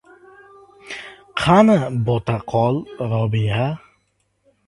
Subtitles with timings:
[1.41, 1.75] Qani,
[2.07, 2.75] boTaqol,
[3.13, 3.67] Robiya!